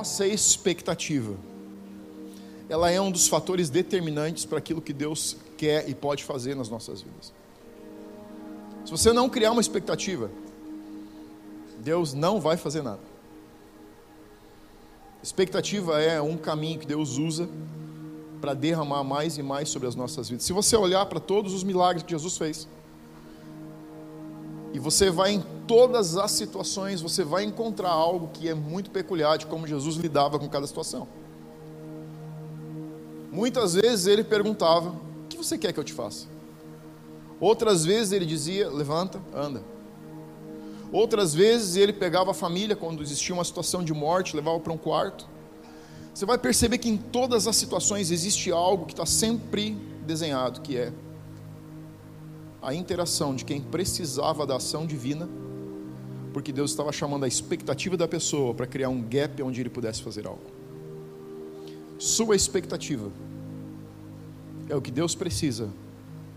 [0.00, 1.36] nossa expectativa,
[2.70, 6.70] ela é um dos fatores determinantes para aquilo que Deus quer e pode fazer nas
[6.70, 7.34] nossas vidas.
[8.86, 10.30] Se você não criar uma expectativa,
[11.80, 13.00] Deus não vai fazer nada.
[15.22, 17.46] Expectativa é um caminho que Deus usa
[18.40, 20.46] para derramar mais e mais sobre as nossas vidas.
[20.46, 22.66] Se você olhar para todos os milagres que Jesus fez,
[24.72, 29.36] e você vai em todas as situações, você vai encontrar algo que é muito peculiar
[29.36, 31.08] de como Jesus lidava com cada situação.
[33.32, 36.26] Muitas vezes ele perguntava: O que você quer que eu te faça?
[37.40, 39.62] Outras vezes ele dizia: Levanta, anda.
[40.92, 44.78] Outras vezes ele pegava a família quando existia uma situação de morte, levava para um
[44.78, 45.28] quarto.
[46.12, 50.76] Você vai perceber que em todas as situações existe algo que está sempre desenhado, que
[50.76, 50.92] é
[52.62, 55.28] a interação de quem precisava da ação divina,
[56.32, 60.02] porque Deus estava chamando a expectativa da pessoa para criar um gap onde ele pudesse
[60.02, 60.42] fazer algo.
[61.98, 63.10] Sua expectativa
[64.68, 65.68] é o que Deus precisa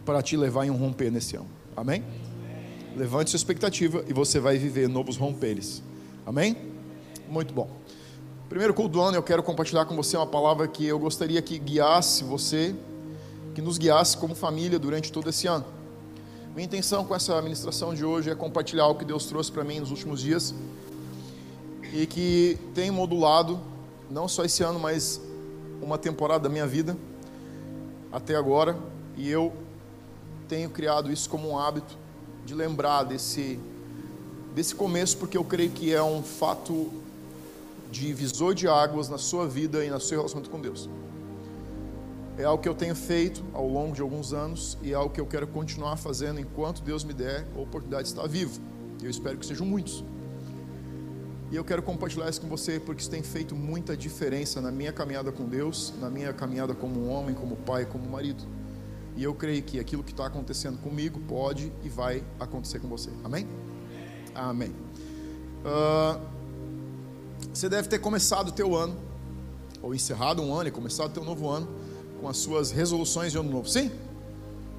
[0.05, 1.47] para te levar em um romper nesse ano.
[1.75, 2.03] Amém?
[2.95, 5.81] Levante sua expectativa e você vai viver novos romperes.
[6.25, 6.57] Amém?
[7.29, 7.69] Muito bom.
[8.49, 11.57] Primeiro culto do ano eu quero compartilhar com você uma palavra que eu gostaria que
[11.57, 12.75] guiasse você,
[13.55, 15.65] que nos guiasse como família durante todo esse ano.
[16.53, 19.79] Minha intenção com essa ministração de hoje é compartilhar o que Deus trouxe para mim
[19.79, 20.53] nos últimos dias
[21.91, 23.59] e que tem modulado
[24.07, 25.19] não só esse ano, mas
[25.81, 26.95] uma temporada da minha vida
[28.11, 28.77] até agora,
[29.17, 29.51] e eu
[30.47, 31.97] tenho criado isso como um hábito
[32.45, 33.59] de lembrar desse
[34.53, 36.91] desse começo, porque eu creio que é um fato
[37.89, 40.87] divisor de águas na sua vida e no seu relacionamento com Deus.
[42.35, 45.21] É algo que eu tenho feito ao longo de alguns anos e é algo que
[45.21, 48.59] eu quero continuar fazendo enquanto Deus me der a oportunidade de estar vivo.
[49.03, 50.03] Eu espero que sejam muitos.
[51.51, 54.91] E eu quero compartilhar isso com você porque isso tem feito muita diferença na minha
[54.91, 58.43] caminhada com Deus, na minha caminhada como homem, como pai, como marido.
[59.15, 63.11] E eu creio que aquilo que está acontecendo comigo pode e vai acontecer com você.
[63.23, 63.47] Amém?
[64.33, 64.73] Amém.
[65.63, 66.19] Uh,
[67.53, 68.97] você deve ter começado o teu ano,
[69.83, 71.82] ou encerrado um ano e começado o teu novo ano
[72.23, 73.67] com as suas resoluções de ano novo.
[73.67, 73.91] Sim?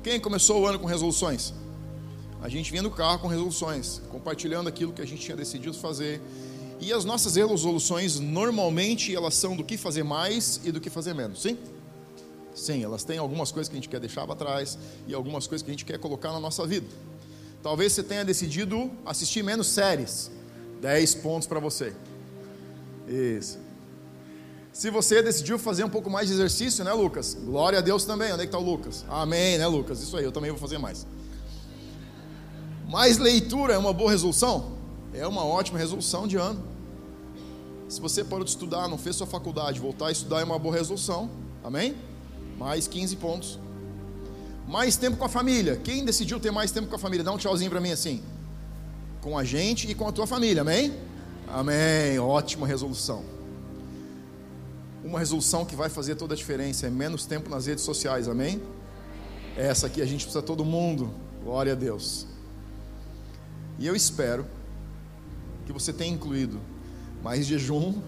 [0.02, 1.52] Quem começou o ano com resoluções?
[2.40, 6.22] A gente vinha no carro com resoluções, compartilhando aquilo que a gente tinha decidido fazer.
[6.80, 11.12] E as nossas resoluções, normalmente, elas são do que fazer mais e do que fazer
[11.12, 11.42] menos.
[11.42, 11.58] Sim?
[12.54, 15.62] Sim, elas têm algumas coisas que a gente quer deixar para trás e algumas coisas
[15.62, 16.86] que a gente quer colocar na nossa vida.
[17.62, 20.30] Talvez você tenha decidido assistir menos séries.
[20.80, 21.92] 10 pontos para você.
[23.06, 23.63] Isso.
[24.84, 27.38] Se você decidiu fazer um pouco mais de exercício, né, Lucas?
[27.42, 28.30] Glória a Deus também.
[28.34, 29.02] Onde é que está o Lucas?
[29.08, 30.02] Amém, né, Lucas?
[30.02, 31.06] Isso aí, eu também vou fazer mais.
[32.86, 34.72] Mais leitura é uma boa resolução?
[35.14, 36.62] É uma ótima resolução de ano.
[37.88, 40.76] Se você parou de estudar, não fez sua faculdade, voltar a estudar é uma boa
[40.76, 41.30] resolução.
[41.64, 41.96] Amém?
[42.58, 43.58] Mais 15 pontos.
[44.68, 45.80] Mais tempo com a família.
[45.82, 47.24] Quem decidiu ter mais tempo com a família?
[47.24, 48.22] Dá um tchauzinho para mim assim.
[49.22, 50.60] Com a gente e com a tua família.
[50.60, 50.92] Amém?
[51.48, 52.18] Amém.
[52.18, 53.33] Ótima resolução
[55.04, 58.60] uma resolução que vai fazer toda a diferença, é menos tempo nas redes sociais, amém?
[59.54, 61.12] Essa aqui a gente precisa todo mundo,
[61.44, 62.26] glória a Deus.
[63.78, 64.46] E eu espero
[65.66, 66.58] que você tenha incluído
[67.22, 68.00] mais jejum,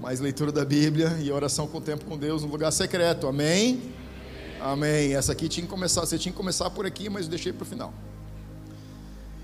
[0.00, 3.92] mais leitura da Bíblia e oração com o tempo com Deus no lugar secreto, amém?
[4.60, 5.14] Amém.
[5.14, 7.62] Essa aqui tinha que começar, você tinha que começar por aqui, mas eu deixei para
[7.62, 7.94] o final.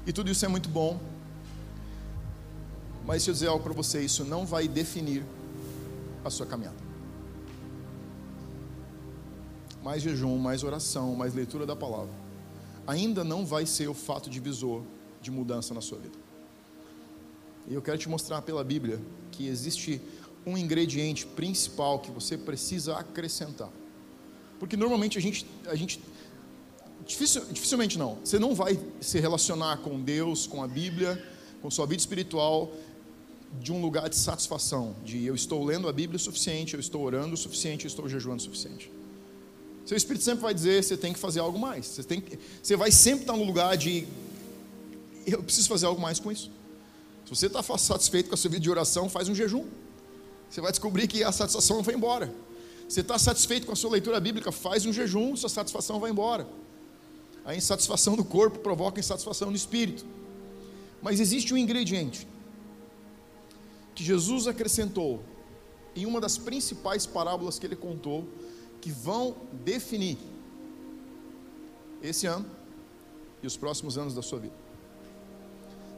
[0.07, 0.99] E tudo isso é muito bom.
[3.07, 5.25] Mas se eu dizer algo para você, isso não vai definir
[6.25, 6.77] a sua caminhada.
[9.83, 12.15] Mais jejum, mais oração, mais leitura da palavra.
[12.87, 14.83] Ainda não vai ser o fato divisor
[15.23, 16.19] de mudança na sua vida.
[17.69, 19.01] E eu quero te mostrar pela Bíblia
[19.31, 20.01] que existe
[20.45, 23.71] um ingrediente principal que você precisa acrescentar.
[24.59, 26.03] Porque normalmente a gente, a gente
[27.07, 31.23] dificil, dificilmente não, você não vai se relacionar com Deus, com a Bíblia,
[31.63, 32.73] com sua vida espiritual
[33.59, 37.03] de um lugar de satisfação, de eu estou lendo a Bíblia o suficiente, eu estou
[37.03, 38.91] orando o suficiente, eu estou jejuando o suficiente.
[39.85, 41.87] Seu Espírito sempre vai dizer, você tem que fazer algo mais.
[41.87, 44.07] Você, tem que, você vai sempre estar no lugar de,
[45.27, 46.51] eu preciso fazer algo mais com isso.
[47.25, 49.67] Se você está satisfeito com a sua vida de oração, faz um jejum.
[50.49, 52.33] Você vai descobrir que a satisfação não vai embora.
[52.89, 56.47] Você está satisfeito com a sua leitura bíblica, faz um jejum, sua satisfação vai embora.
[57.45, 60.05] A insatisfação do corpo provoca insatisfação no espírito.
[61.03, 62.27] Mas existe um ingrediente
[63.95, 65.23] que Jesus acrescentou
[65.95, 68.27] em uma das principais parábolas que ele contou,
[68.81, 70.17] que vão definir
[72.03, 72.47] esse ano
[73.43, 74.55] e os próximos anos da sua vida.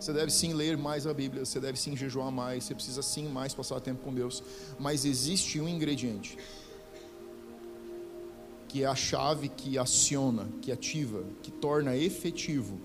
[0.00, 3.28] Você deve sim ler mais a Bíblia, você deve sim jejuar mais, você precisa sim
[3.28, 4.42] mais passar tempo com Deus,
[4.78, 6.36] mas existe um ingrediente
[8.66, 12.80] que é a chave que aciona, que ativa, que torna efetivo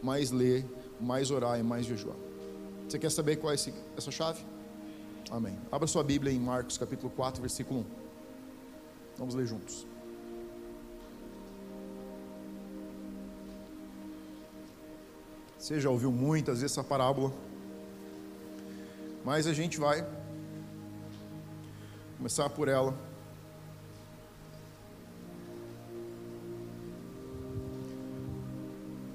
[0.00, 0.64] mais ler,
[1.00, 2.16] mais orar e mais jejuar.
[2.88, 4.40] Você quer saber qual é esse, essa chave?
[5.30, 5.58] Amém.
[5.72, 7.84] Abra sua Bíblia em Marcos capítulo 4, versículo 1.
[9.18, 9.84] Vamos ler juntos.
[15.58, 17.32] Você já ouviu muitas vezes essa parábola,
[19.24, 20.06] mas a gente vai
[22.16, 22.96] começar por ela.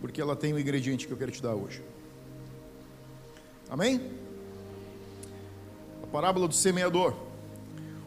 [0.02, 1.82] Porque ela tem o ingrediente que eu quero te dar hoje.
[3.72, 4.02] Amém?
[6.04, 7.16] A parábola do semeador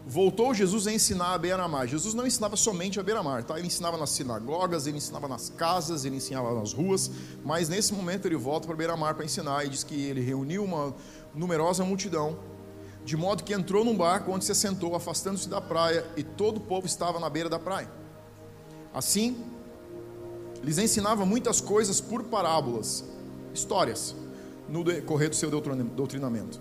[0.06, 1.88] voltou Jesus a ensinar a beira-mar.
[1.88, 3.56] Jesus não ensinava somente a beira-mar, tá?
[3.56, 7.10] Ele ensinava nas sinagogas, ele ensinava nas casas, ele ensinava nas ruas,
[7.42, 10.94] mas nesse momento ele volta para beira-mar para ensinar e diz que ele reuniu uma
[11.34, 12.38] numerosa multidão,
[13.02, 16.60] de modo que entrou num barco onde se assentou, afastando-se da praia, e todo o
[16.60, 17.90] povo estava na beira da praia.
[18.92, 19.42] Assim,
[20.62, 23.02] lhes ensinava muitas coisas por parábolas,
[23.54, 24.14] histórias,
[24.68, 26.60] no decorrer do seu doutrinamento.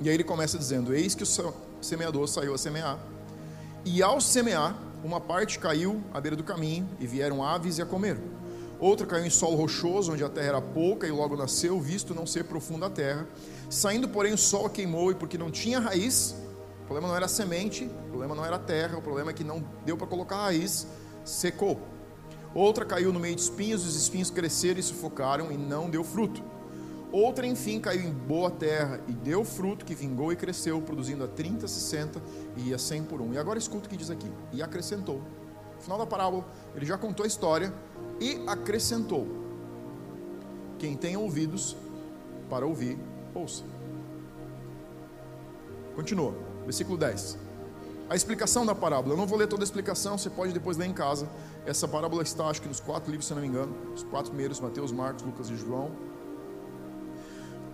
[0.00, 2.98] E aí ele começa dizendo: Eis que o semeador saiu a semear.
[3.84, 7.86] E ao semear, uma parte caiu à beira do caminho, e vieram aves e a
[7.86, 8.18] comer.
[8.78, 12.26] Outra caiu em solo rochoso, onde a terra era pouca, e logo nasceu, visto não
[12.26, 13.26] ser profunda a terra.
[13.68, 16.34] Saindo, porém, o sol queimou, e porque não tinha raiz,
[16.82, 19.34] o problema não era a semente, o problema não era a terra, o problema é
[19.34, 20.86] que não deu para colocar a raiz,
[21.24, 21.78] secou.
[22.54, 26.42] Outra caiu no meio de espinhos, os espinhos cresceram e sufocaram, e não deu fruto.
[27.12, 31.28] Outra, enfim, caiu em boa terra e deu fruto que vingou e cresceu, produzindo a
[31.28, 32.22] 30, 60
[32.56, 33.32] e a 100 por um.
[33.32, 35.20] E agora escuta o que diz aqui: e acrescentou.
[35.74, 37.72] No final da parábola, ele já contou a história
[38.20, 39.26] e acrescentou:
[40.78, 41.76] quem tem ouvidos
[42.48, 42.96] para ouvir,
[43.34, 43.64] ouça.
[45.96, 46.34] Continua,
[46.64, 47.38] versículo 10.
[48.08, 50.86] A explicação da parábola, eu não vou ler toda a explicação, você pode depois ler
[50.86, 51.28] em casa.
[51.64, 54.60] Essa parábola está, acho que nos quatro livros, se não me engano, os quatro primeiros:
[54.60, 55.90] Mateus, Marcos, Lucas e João.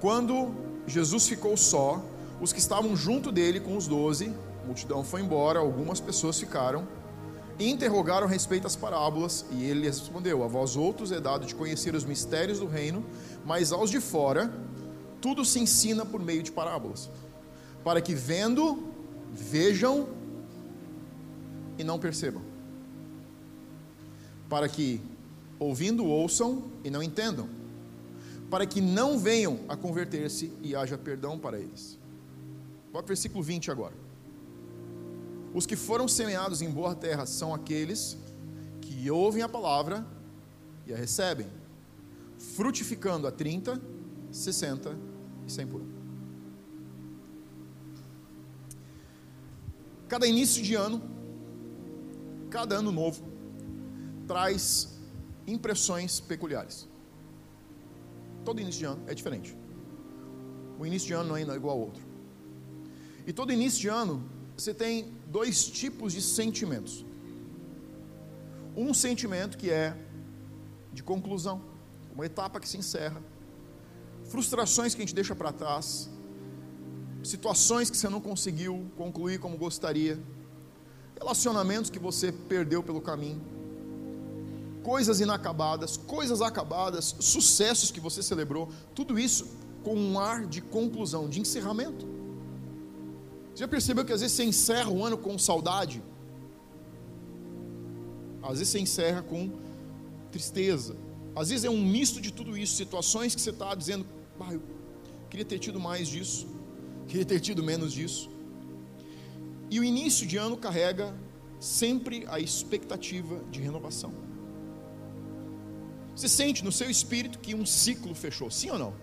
[0.00, 0.54] Quando
[0.87, 2.04] Jesus ficou só,
[2.40, 4.32] os que estavam junto dele com os doze,
[4.62, 6.87] a multidão foi embora, algumas pessoas ficaram,
[7.58, 11.54] e interrogaram a respeito das parábolas, e ele respondeu: A vós outros é dado de
[11.54, 13.04] conhecer os mistérios do reino,
[13.44, 14.52] mas aos de fora,
[15.20, 17.08] tudo se ensina por meio de parábolas,
[17.82, 18.82] para que vendo,
[19.32, 20.08] vejam
[21.78, 22.42] e não percebam,
[24.46, 25.00] para que
[25.58, 27.55] ouvindo, ouçam e não entendam
[28.50, 31.98] para que não venham a converter-se e haja perdão para eles.
[32.93, 33.94] Olha o versículo 20 agora.
[35.52, 38.16] Os que foram semeados em boa terra são aqueles
[38.81, 40.06] que ouvem a palavra
[40.87, 41.46] e a recebem,
[42.38, 43.81] frutificando a 30,
[44.31, 44.96] 60
[45.46, 45.96] e 100 por um.
[50.08, 51.02] Cada início de ano,
[52.49, 53.25] cada ano novo,
[54.26, 54.96] traz
[55.46, 56.88] impressões peculiares.
[58.46, 59.58] Todo início de ano é diferente.
[60.78, 62.02] O início de ano não é igual ao outro.
[63.26, 64.25] E todo início de ano
[64.56, 67.04] você tem dois tipos de sentimentos.
[68.76, 69.96] Um sentimento que é
[70.93, 71.60] de conclusão,
[72.14, 73.20] uma etapa que se encerra,
[74.31, 76.09] frustrações que a gente deixa para trás,
[77.25, 80.23] situações que você não conseguiu concluir como gostaria,
[81.18, 83.55] relacionamentos que você perdeu pelo caminho
[84.87, 89.45] coisas inacabadas, coisas acabadas, sucessos que você celebrou, tudo isso
[89.83, 92.07] com um ar de conclusão, de encerramento.
[93.52, 96.00] Você já percebeu que às vezes você encerra o ano com saudade?
[98.40, 99.50] Às vezes você encerra com
[100.31, 100.97] tristeza.
[101.35, 104.07] Às vezes é um misto de tudo isso, situações que você está dizendo,
[104.38, 104.62] ah, eu
[105.28, 106.47] queria ter tido mais disso,
[107.09, 108.31] queria ter tido menos disso.
[109.69, 111.12] E o início de ano carrega
[111.59, 114.25] sempre a expectativa de renovação.
[116.16, 118.94] Você sente no seu espírito que um ciclo fechou, sim ou não?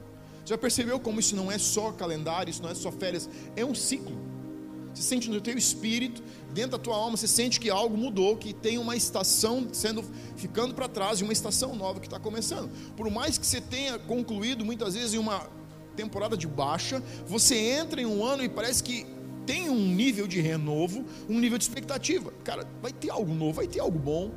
[0.46, 3.76] Já percebeu como isso não é só calendário, isso não é só férias, é um
[3.76, 4.18] ciclo.
[4.94, 8.52] Você sente no teu espírito, dentro da tua alma, você sente que algo mudou, que
[8.52, 10.04] tem uma estação sendo
[10.36, 12.70] ficando para trás e uma estação nova que está começando.
[12.96, 15.48] Por mais que você tenha concluído muitas vezes em uma
[15.96, 19.06] temporada de baixa, você entra em um ano e parece que
[19.46, 22.32] tem um nível de renovo, um nível de expectativa.
[22.44, 24.32] Cara, vai ter algo novo, vai ter algo bom.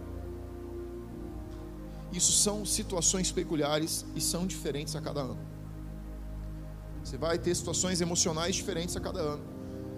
[2.12, 5.38] Isso são situações peculiares e são diferentes a cada ano.
[7.02, 9.44] Você vai ter situações emocionais diferentes a cada ano.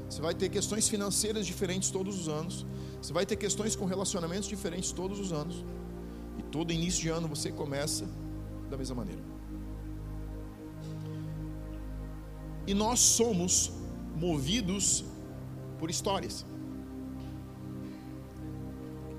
[0.09, 2.67] Você vai ter questões financeiras diferentes todos os anos.
[3.01, 5.65] Você vai ter questões com relacionamentos diferentes todos os anos.
[6.39, 8.07] E todo início de ano você começa
[8.71, 9.23] da mesma maneira.
[12.67, 13.73] E nós somos
[14.17, 15.05] movidos
[15.79, 16.45] por histórias.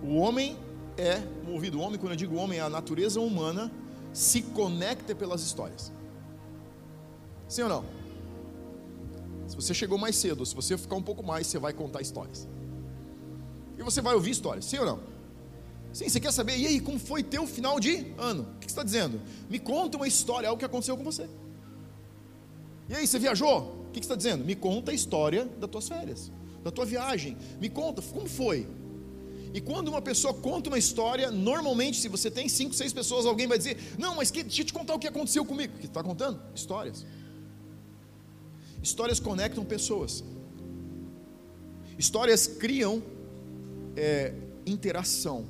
[0.03, 0.57] O homem
[0.99, 3.71] é movido, o homem, quando eu digo homem, é a natureza humana
[4.13, 5.91] se conecta pelas histórias.
[7.47, 7.85] Sim ou não?
[9.47, 12.47] Se você chegou mais cedo, se você ficar um pouco mais, você vai contar histórias.
[13.77, 14.99] E você vai ouvir histórias, sim ou não?
[15.91, 18.43] Sim, você quer saber, e aí, como foi teu final de ano?
[18.43, 19.19] O que você está dizendo?
[19.49, 21.27] Me conta uma história, algo que aconteceu com você.
[22.87, 23.85] E aí, você viajou?
[23.87, 24.45] O que você está dizendo?
[24.45, 26.31] Me conta a história das tuas férias,
[26.63, 27.35] da tua viagem.
[27.59, 28.67] Me conta, como foi?
[29.53, 33.47] E quando uma pessoa conta uma história, normalmente, se você tem cinco, seis pessoas, alguém
[33.47, 35.75] vai dizer: Não, mas que, deixa eu te contar o que aconteceu comigo.
[35.75, 36.39] O que está contando?
[36.53, 37.05] Histórias.
[38.81, 40.23] Histórias conectam pessoas.
[41.97, 43.01] Histórias criam
[43.95, 44.33] é,
[44.65, 45.45] interação.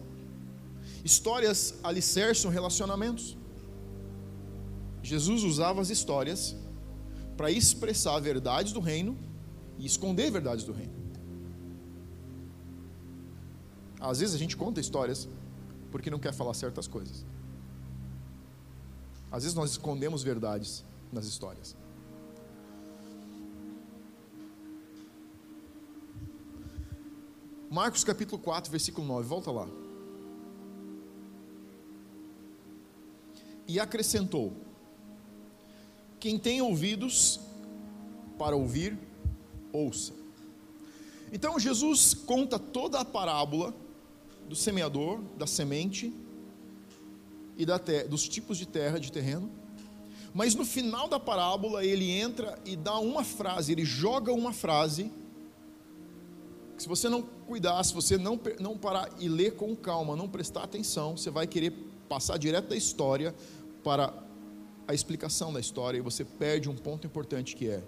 [1.04, 3.38] Histórias alicerçam relacionamentos.
[5.04, 6.56] Jesus usava as histórias
[7.38, 9.18] para expressar verdades do reino
[9.78, 10.99] e esconder verdades do reino.
[14.00, 15.28] Às vezes a gente conta histórias
[15.92, 17.26] porque não quer falar certas coisas.
[19.32, 21.76] Às vezes nós escondemos verdades nas histórias.
[27.70, 29.68] Marcos capítulo 4, versículo 9, volta lá.
[33.68, 34.54] E acrescentou:
[36.20, 37.40] Quem tem ouvidos
[38.40, 38.98] para ouvir,
[39.72, 40.14] ouça.
[41.32, 43.72] Então Jesus conta toda a parábola
[44.50, 46.12] do semeador, da semente
[47.56, 47.80] e da
[48.10, 49.50] dos tipos de terra, de terreno.
[50.34, 55.12] Mas no final da parábola ele entra e dá uma frase, ele joga uma frase.
[56.76, 60.28] Que se você não cuidar, se você não, não parar e ler com calma, não
[60.28, 61.72] prestar atenção, você vai querer
[62.08, 63.36] passar direto da história
[63.84, 64.14] para
[64.88, 67.84] a explicação da história e você perde um ponto importante que é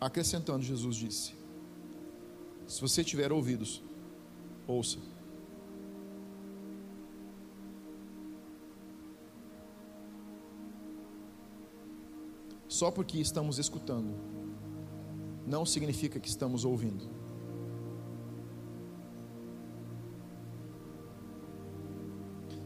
[0.00, 1.34] acrescentando Jesus disse:
[2.66, 3.82] Se você tiver ouvidos,
[4.66, 4.98] Ouça.
[12.68, 14.16] Só porque estamos escutando,
[15.46, 17.08] não significa que estamos ouvindo.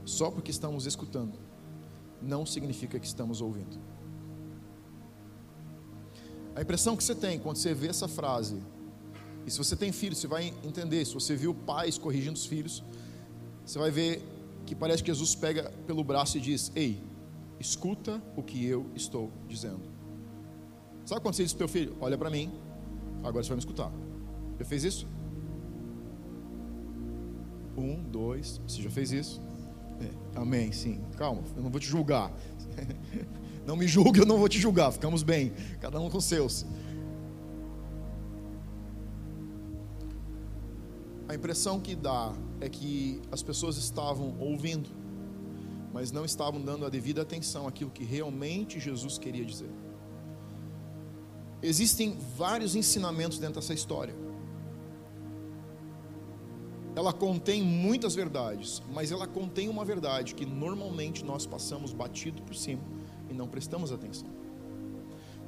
[0.05, 1.39] Só porque estamos escutando,
[2.23, 3.79] não significa que estamos ouvindo.
[6.57, 8.63] A impressão que você tem quando você vê essa frase,
[9.49, 11.07] e se você tem filhos, você vai entender.
[11.07, 12.85] Se você viu pais corrigindo os filhos,
[13.65, 14.23] você vai ver
[14.67, 17.03] que parece que Jesus pega pelo braço e diz: Ei,
[17.59, 19.81] escuta o que eu estou dizendo.
[21.07, 22.53] Sabe quando você diz para o teu filho: Olha para mim,
[23.25, 23.91] agora você vai me escutar.
[24.59, 25.07] Já fez isso?
[27.75, 29.41] Um, dois, você já fez isso?
[29.99, 31.01] É, amém, sim.
[31.17, 32.31] Calma, eu não vou te julgar.
[33.67, 34.91] Não me julgue, eu não vou te julgar.
[34.91, 36.65] Ficamos bem, cada um com seus.
[41.39, 44.91] Impressão que dá é que as pessoas estavam ouvindo,
[45.93, 49.71] mas não estavam dando a devida atenção àquilo que realmente Jesus queria dizer.
[51.63, 54.15] Existem vários ensinamentos dentro dessa história.
[56.97, 62.55] Ela contém muitas verdades, mas ela contém uma verdade que normalmente nós passamos batido por
[62.55, 62.83] cima
[63.31, 64.38] e não prestamos atenção.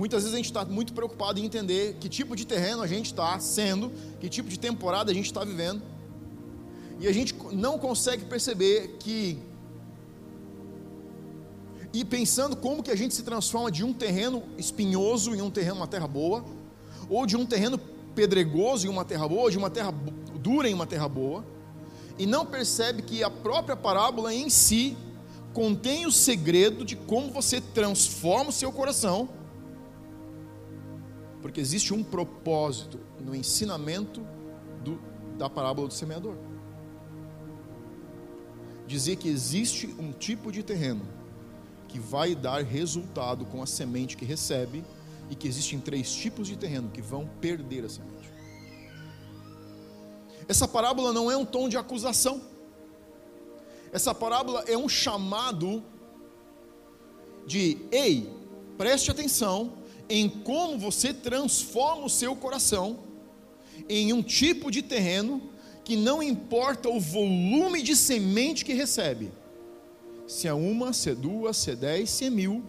[0.00, 3.08] Muitas vezes a gente está muito preocupado em entender que tipo de terreno a gente
[3.12, 5.82] está sendo, que tipo de temporada a gente está vivendo,
[6.98, 9.38] e a gente não consegue perceber que
[11.92, 15.76] e pensando como que a gente se transforma de um terreno espinhoso em um terreno,
[15.76, 16.46] uma terra boa,
[17.10, 17.76] ou de um terreno
[18.14, 19.92] pedregoso em uma terra boa, ou de uma terra
[20.40, 21.44] dura em uma terra boa,
[22.18, 24.96] e não percebe que a própria parábola em si
[25.52, 29.38] contém o segredo de como você transforma o seu coração
[31.40, 34.20] porque existe um propósito no ensinamento
[34.84, 35.00] do,
[35.36, 36.36] da parábola do semeador.
[38.86, 41.06] Dizer que existe um tipo de terreno
[41.88, 44.84] que vai dar resultado com a semente que recebe
[45.28, 48.30] e que existem três tipos de terreno que vão perder a semente.
[50.48, 52.42] Essa parábola não é um tom de acusação.
[53.92, 55.84] Essa parábola é um chamado
[57.46, 58.32] de: ei,
[58.76, 59.74] preste atenção,
[60.10, 62.98] em como você transforma o seu coração
[63.88, 65.40] em um tipo de terreno
[65.84, 69.30] que não importa o volume de semente que recebe,
[70.26, 72.62] se é uma, se é duas, se é dez, se é mil,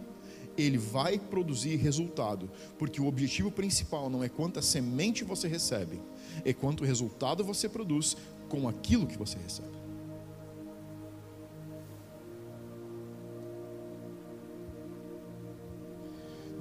[0.56, 6.00] ele vai produzir resultado, porque o objetivo principal não é quanta semente você recebe,
[6.44, 8.16] é quanto resultado você produz
[8.48, 9.71] com aquilo que você recebe.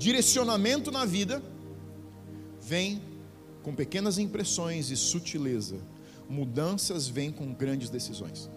[0.01, 1.43] Direcionamento na vida
[2.60, 3.00] vem
[3.62, 5.77] com pequenas impressões e sutileza.
[6.27, 8.50] Mudanças vêm com grandes decisões.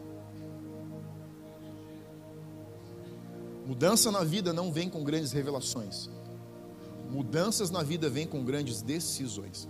[3.67, 6.09] Mudança na vida não vem com grandes revelações.
[7.11, 9.69] Mudanças na vida vêm com grandes decisões.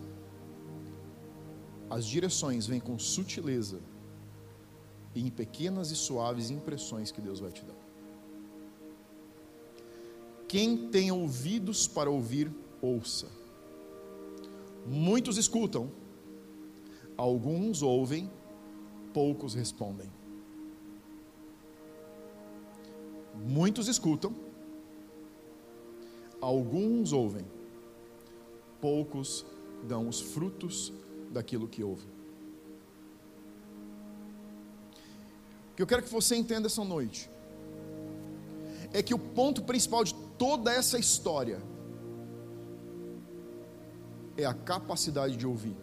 [1.91, 3.81] As direções vêm com sutileza
[5.13, 7.84] e em pequenas e suaves impressões que Deus vai te dar.
[10.55, 12.49] Quem tem ouvidos para ouvir,
[12.81, 13.27] ouça.
[14.87, 15.91] Muitos escutam,
[17.17, 18.31] alguns ouvem,
[19.13, 20.09] poucos respondem.
[23.35, 24.33] Muitos escutam,
[26.41, 27.45] alguns ouvem,
[28.81, 29.45] poucos
[29.83, 30.93] dão os frutos
[31.33, 32.09] daquilo que ouvem.
[35.73, 37.29] O que eu quero que você entenda essa noite
[38.93, 40.15] é que o ponto principal de
[40.45, 41.59] toda essa história
[44.37, 45.75] é a capacidade de ouvir.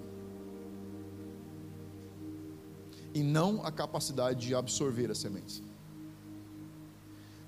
[3.12, 5.64] E não a capacidade de absorver as sementes.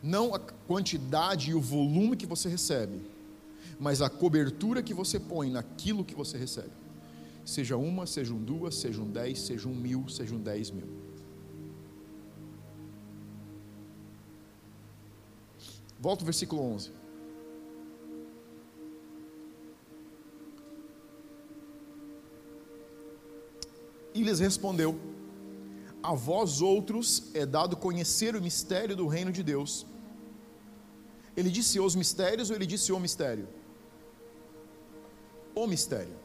[0.02, 3.00] Não a quantidade e o volume que você recebe,
[3.80, 6.74] mas a cobertura que você põe naquilo que você recebe.
[7.46, 10.88] Seja uma, sejam duas, sejam dez, sejam mil, sejam dez mil.
[16.00, 17.03] Volta ao versículo 11.
[24.14, 25.00] E lhes respondeu:
[26.02, 29.86] A vós outros é dado conhecer o mistério do reino de Deus.
[31.36, 33.48] Ele disse os mistérios ou ele disse o mistério?
[35.56, 36.16] O mistério.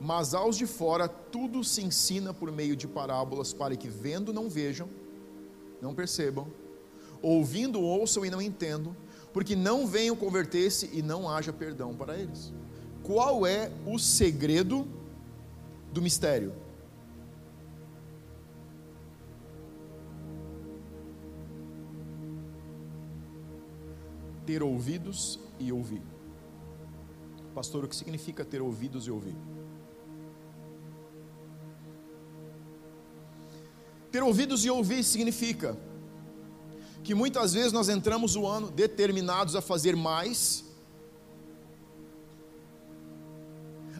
[0.00, 4.48] Mas aos de fora tudo se ensina por meio de parábolas, para que vendo não
[4.48, 4.88] vejam,
[5.80, 6.48] não percebam,
[7.22, 8.94] ouvindo ouçam e não entendam,
[9.32, 12.52] porque não venham converter-se e não haja perdão para eles.
[13.02, 14.86] Qual é o segredo
[15.96, 16.54] do mistério.
[24.44, 26.02] Ter ouvidos e ouvir.
[27.54, 29.34] Pastor, o que significa ter ouvidos e ouvir?
[34.12, 35.76] Ter ouvidos e ouvir significa
[37.02, 40.65] que muitas vezes nós entramos o ano determinados a fazer mais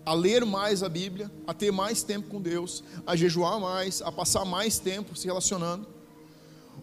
[0.06, 4.12] a ler mais a Bíblia, a ter mais tempo com Deus, a jejuar mais, a
[4.12, 5.84] passar mais tempo se relacionando,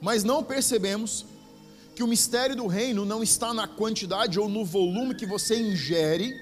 [0.01, 1.25] mas não percebemos
[1.95, 6.37] que o mistério do reino não está na quantidade ou no volume que você ingere,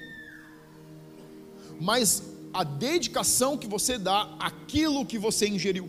[1.80, 5.88] mas a dedicação que você dá àquilo que você ingeriu.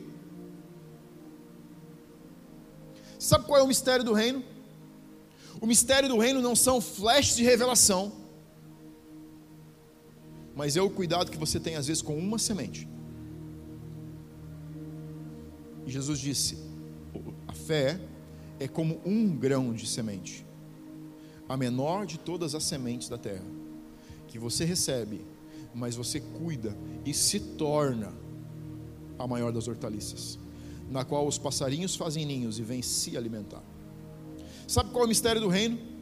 [3.17, 4.43] Sabe qual é o mistério do reino?
[5.59, 8.22] O mistério do reino não são flashes de revelação
[10.55, 12.87] mas é o cuidado que você tem às vezes com uma semente.
[15.85, 16.57] E Jesus disse:
[17.47, 17.99] a fé
[18.59, 20.45] é como um grão de semente,
[21.47, 23.45] a menor de todas as sementes da terra,
[24.27, 25.25] que você recebe,
[25.73, 28.13] mas você cuida e se torna
[29.17, 30.39] a maior das hortaliças,
[30.89, 33.63] na qual os passarinhos fazem ninhos e vêm se alimentar.
[34.67, 35.92] Sabe qual é o mistério do reino?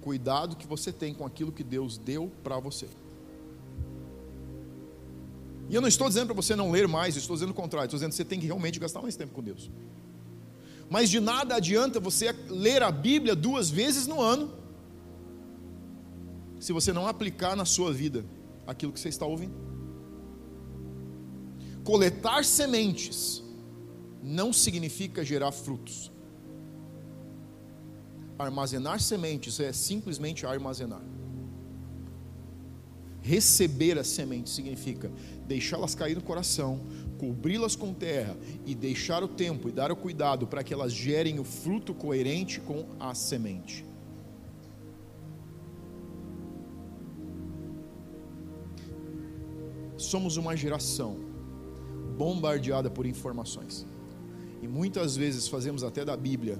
[0.00, 2.88] Cuidado que você tem com aquilo que Deus deu para você.
[5.68, 7.96] E eu não estou dizendo para você não ler mais, estou dizendo o contrário, estou
[7.96, 9.70] dizendo que você tem que realmente gastar mais tempo com Deus.
[10.88, 14.52] Mas de nada adianta você ler a Bíblia duas vezes no ano,
[16.58, 18.24] se você não aplicar na sua vida
[18.66, 19.54] aquilo que você está ouvindo.
[21.84, 23.42] Coletar sementes
[24.22, 26.10] não significa gerar frutos.
[28.40, 31.02] Armazenar sementes é simplesmente armazenar.
[33.20, 35.12] Receber as sementes significa
[35.46, 36.80] deixá-las cair no coração,
[37.18, 41.38] cobri-las com terra e deixar o tempo e dar o cuidado para que elas gerem
[41.38, 43.84] o fruto coerente com a semente.
[49.98, 51.18] Somos uma geração
[52.16, 53.86] bombardeada por informações.
[54.62, 56.58] E muitas vezes fazemos até da Bíblia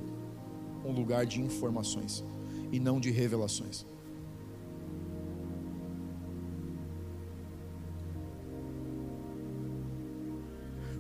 [0.85, 2.25] um lugar de informações
[2.73, 3.85] e não de revelações.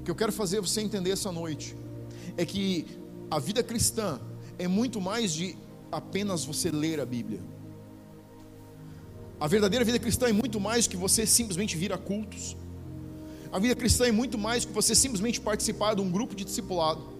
[0.00, 1.76] O que eu quero fazer você entender essa noite
[2.36, 2.86] é que
[3.30, 4.20] a vida cristã
[4.58, 5.56] é muito mais de
[5.92, 7.40] apenas você ler a Bíblia.
[9.38, 12.56] A verdadeira vida cristã é muito mais que você simplesmente vir a cultos.
[13.52, 17.19] A vida cristã é muito mais que você simplesmente participar de um grupo de discipulado.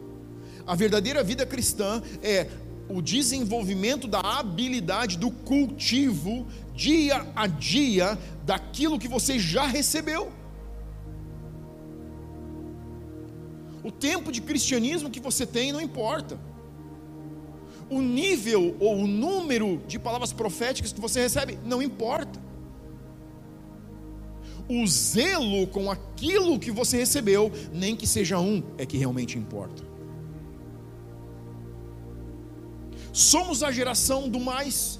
[0.67, 2.49] A verdadeira vida cristã é
[2.89, 10.33] o desenvolvimento da habilidade do cultivo dia a dia daquilo que você já recebeu.
[13.83, 16.39] O tempo de cristianismo que você tem não importa.
[17.89, 22.41] O nível ou o número de palavras proféticas que você recebe não importa.
[24.69, 29.90] O zelo com aquilo que você recebeu, nem que seja um, é que realmente importa.
[33.13, 34.99] Somos a geração do mais.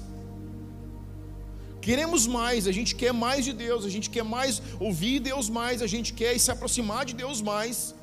[1.81, 5.81] Queremos mais, a gente quer mais de Deus, a gente quer mais ouvir Deus mais,
[5.81, 7.95] a gente quer se aproximar de Deus mais.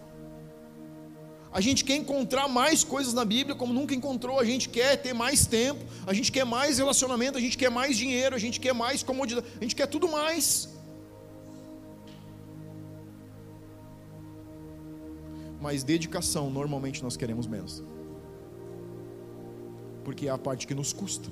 [1.53, 5.15] A gente quer encontrar mais coisas na Bíblia como nunca encontrou, a gente quer ter
[5.15, 8.75] mais tempo, a gente quer mais relacionamento, a gente quer mais dinheiro, a gente quer
[8.75, 10.69] mais comodidade, a gente quer tudo mais.
[15.61, 17.83] Mas dedicação, normalmente nós queremos menos.
[20.09, 21.29] Porque é a parte que nos custa.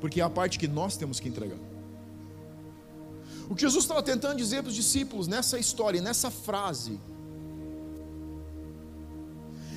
[0.00, 1.60] Porque é a parte que nós temos que entregar.
[3.48, 6.98] O que Jesus estava tentando dizer para os discípulos nessa história, nessa frase,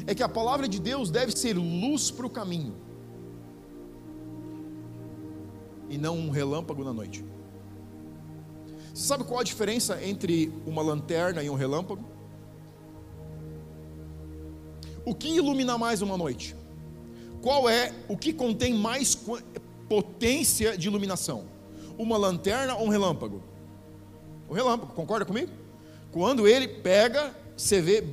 [0.07, 2.73] é que a palavra de Deus deve ser luz para o caminho
[5.91, 7.23] e não um relâmpago na noite.
[8.95, 12.03] Você sabe qual a diferença entre uma lanterna e um relâmpago?
[15.05, 16.62] O que ilumina mais uma noite?
[17.43, 19.15] Qual é o que contém mais
[19.88, 21.45] potência de iluminação?
[21.95, 23.43] Uma lanterna ou um relâmpago?
[24.49, 25.51] O relâmpago, concorda comigo?
[26.12, 28.03] Quando ele pega, você vê,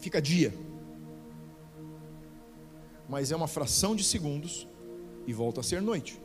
[0.00, 0.64] fica dia
[3.08, 4.66] mas é uma fração de segundos
[5.26, 6.20] e volta a ser noite.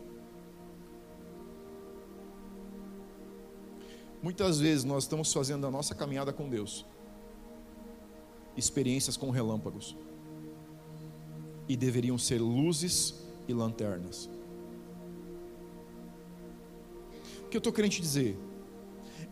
[4.22, 6.86] Muitas vezes nós estamos fazendo a nossa caminhada com Deus,
[8.56, 9.96] experiências com relâmpagos,
[11.68, 13.16] e deveriam ser luzes
[13.48, 14.30] e lanternas.
[17.46, 18.38] O que eu estou querendo te dizer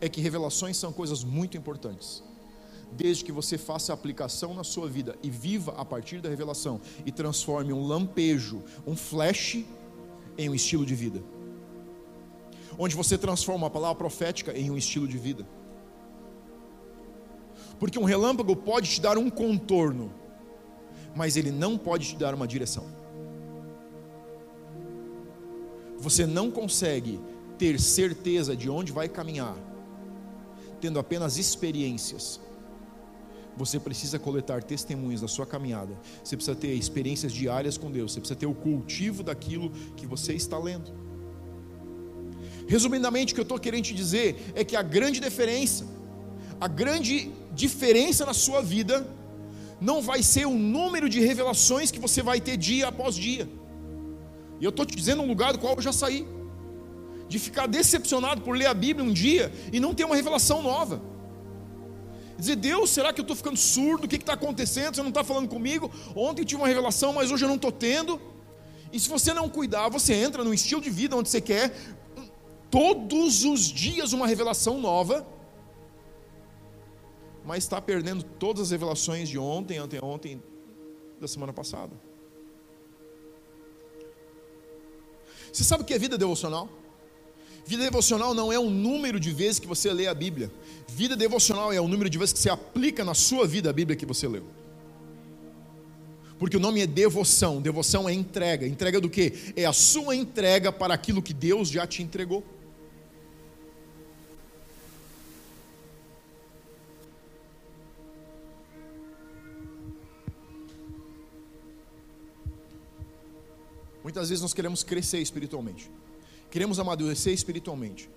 [0.00, 2.22] é que revelações são coisas muito importantes
[2.92, 6.80] desde que você faça a aplicação na sua vida e viva a partir da revelação
[7.06, 9.64] e transforme um lampejo, um flash,
[10.36, 11.22] em um estilo de vida.
[12.78, 15.46] Onde você transforma a palavra profética em um estilo de vida.
[17.78, 20.12] Porque um relâmpago pode te dar um contorno,
[21.14, 22.84] mas ele não pode te dar uma direção.
[25.98, 27.20] Você não consegue
[27.58, 29.56] ter certeza de onde vai caminhar,
[30.80, 32.40] tendo apenas experiências
[33.60, 35.92] você precisa coletar testemunhos da sua caminhada.
[36.24, 38.12] Você precisa ter experiências diárias com Deus.
[38.12, 40.90] Você precisa ter o cultivo daquilo que você está lendo.
[42.66, 45.86] Resumidamente, o que eu estou querendo te dizer é que a grande diferença,
[46.60, 49.06] a grande diferença na sua vida,
[49.80, 53.48] não vai ser o número de revelações que você vai ter dia após dia.
[54.60, 56.26] E eu estou te dizendo um lugar do qual eu já saí.
[57.28, 61.00] De ficar decepcionado por ler a Bíblia um dia e não ter uma revelação nova
[62.40, 64.04] dizer: Deus, será que eu estou ficando surdo?
[64.04, 64.94] O que está acontecendo?
[64.94, 65.90] Você não está falando comigo?
[66.16, 68.20] Ontem eu tive uma revelação, mas hoje eu não estou tendo.
[68.92, 71.72] E se você não cuidar, você entra num estilo de vida onde você quer
[72.70, 75.26] todos os dias uma revelação nova,
[77.44, 80.42] mas está perdendo todas as revelações de ontem, anteontem,
[81.20, 81.92] da semana passada.
[85.52, 86.68] Você sabe o que é vida devocional?
[87.66, 90.50] Vida devocional não é o número de vezes que você lê a Bíblia.
[90.88, 93.96] Vida devocional é o número de vezes que você aplica na sua vida a Bíblia
[93.96, 94.44] que você leu.
[96.38, 97.60] Porque o nome é devoção.
[97.60, 98.66] Devoção é entrega.
[98.66, 99.52] Entrega do que?
[99.54, 102.44] É a sua entrega para aquilo que Deus já te entregou.
[114.02, 115.90] Muitas vezes nós queremos crescer espiritualmente.
[116.50, 118.08] Queremos amadurecer espiritualmente.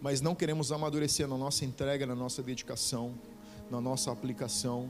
[0.00, 3.14] Mas não queremos amadurecer na nossa entrega, na nossa dedicação,
[3.70, 4.88] na nossa aplicação,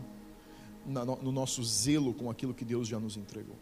[0.86, 3.56] no nosso zelo com aquilo que Deus já nos entregou.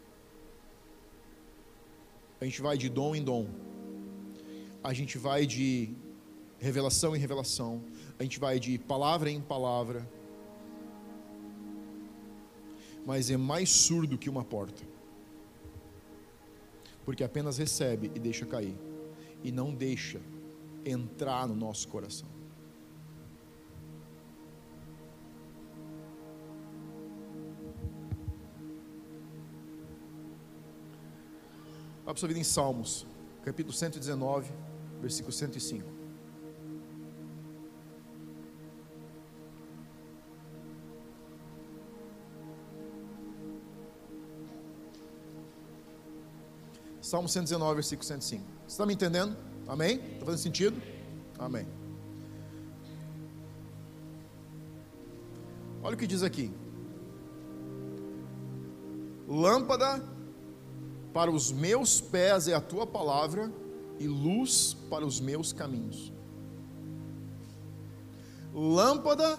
[2.41, 3.49] A gente vai de dom em dom,
[4.83, 5.95] a gente vai de
[6.59, 7.83] revelação em revelação,
[8.19, 10.09] a gente vai de palavra em palavra,
[13.07, 14.83] mas é mais surdo que uma porta
[17.11, 18.79] porque apenas recebe e deixa cair,
[19.43, 20.21] e não deixa
[20.85, 22.29] entrar no nosso coração.
[32.05, 33.07] Para sua vida em Salmos,
[33.45, 34.53] capítulo 119,
[35.01, 36.00] versículo 105.
[47.11, 48.45] Salmo 119, versículo 105.
[48.45, 49.37] Você está me entendendo?
[49.67, 49.97] Amém?
[49.97, 50.83] Está fazendo sentido?
[51.37, 51.67] Amém.
[55.83, 56.53] Olha o que diz aqui:
[59.27, 60.01] Lâmpada
[61.13, 63.53] para os meus pés é a tua palavra,
[63.99, 66.13] e luz para os meus caminhos.
[68.55, 69.37] Lâmpada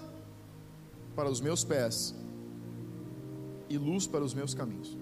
[1.16, 2.14] para os meus pés
[3.70, 4.98] e luz para os meus caminhos.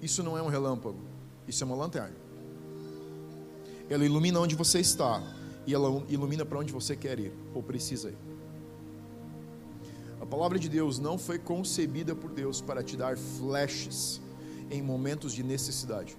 [0.00, 1.09] Isso não é um relâmpago,
[1.50, 2.16] isso é uma lanterna.
[3.88, 5.22] Ela ilumina onde você está
[5.66, 8.18] e ela ilumina para onde você quer ir ou precisa ir.
[10.20, 14.20] A palavra de Deus não foi concebida por Deus para te dar flashes
[14.70, 16.16] em momentos de necessidade.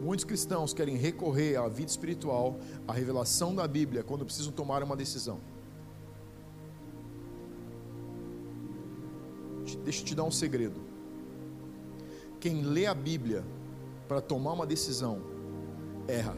[0.00, 4.96] Muitos cristãos querem recorrer à vida espiritual, à revelação da Bíblia, quando precisam tomar uma
[4.96, 5.40] decisão.
[9.84, 10.87] Deixa eu te dar um segredo.
[12.40, 13.44] Quem lê a Bíblia
[14.06, 15.20] para tomar uma decisão,
[16.06, 16.36] erra.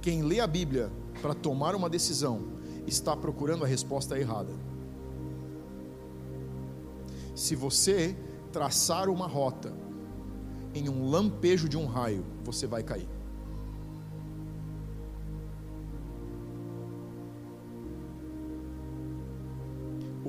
[0.00, 2.56] Quem lê a Bíblia para tomar uma decisão,
[2.86, 4.52] está procurando a resposta errada.
[7.34, 8.16] Se você
[8.52, 9.72] traçar uma rota
[10.74, 13.15] em um lampejo de um raio, você vai cair.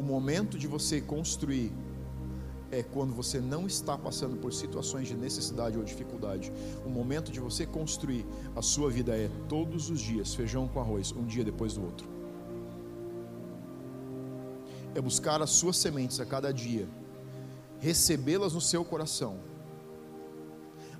[0.08, 1.72] Momento de você construir
[2.72, 6.52] é quando você não está passando por situações de necessidade ou dificuldade.
[6.86, 11.12] O momento de você construir a sua vida é todos os dias, feijão com arroz,
[11.12, 12.08] um dia depois do outro.
[14.96, 16.88] É buscar as suas sementes a cada dia
[17.80, 19.38] recebê-las no seu coração,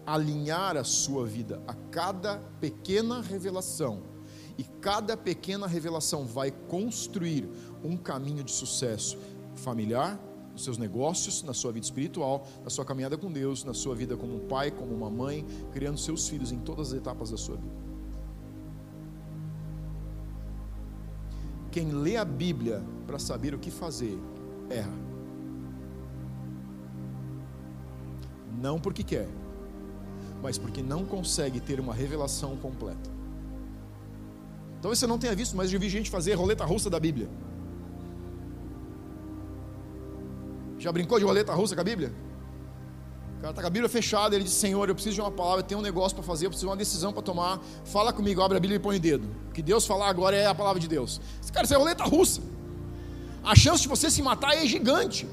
[0.06, 4.04] alinhar a sua vida a cada pequena revelação,
[4.58, 7.50] e cada pequena revelação vai construir
[7.84, 9.18] um caminho de sucesso
[9.56, 10.20] familiar,
[10.52, 14.18] nos seus negócios, na sua vida espiritual, na sua caminhada com Deus, na sua vida
[14.18, 17.58] como um pai, como uma mãe, criando seus filhos em todas as etapas da sua
[17.58, 17.88] vida.
[21.72, 24.18] Quem lê a Bíblia para saber o que fazer,
[24.70, 25.08] erra.
[28.58, 29.30] não porque quer,
[30.42, 33.17] mas porque não consegue ter uma revelação completa.
[34.82, 37.30] Talvez você não tenha visto, mas eu vi gente fazer roleta russa da Bíblia.
[40.78, 42.14] Já brincou de roleta russa com a Bíblia?
[43.38, 45.60] O cara está com a Bíblia fechada, ele diz: Senhor, eu preciso de uma palavra,
[45.60, 47.60] eu tenho um negócio para fazer, eu preciso de uma decisão para tomar.
[47.86, 49.28] Fala comigo, abre a Bíblia e põe o dedo.
[49.50, 51.22] O que Deus falar agora é a palavra de Deus.
[51.42, 52.42] Esse cara, isso é roleta russa.
[53.44, 55.28] A chance de você se matar é gigante.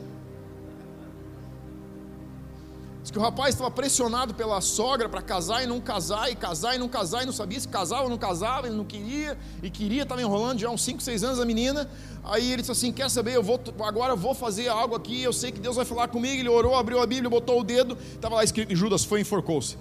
[3.05, 6.75] Diz que o rapaz estava pressionado pela sogra para casar e não casar, e casar
[6.75, 9.69] e não casar, e não sabia se casava ou não casava, ele não queria, e
[9.69, 11.87] queria, estava enrolando já uns 5, 6 anos a menina.
[12.25, 15.53] Aí ele disse assim: Quer saber, eu vou, agora vou fazer algo aqui, eu sei
[15.53, 16.41] que Deus vai falar comigo.
[16.41, 19.77] Ele orou, abriu a Bíblia, botou o dedo, estava lá escrito Judas: Foi enforcou-se.